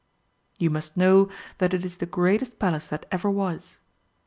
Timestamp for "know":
0.97-1.29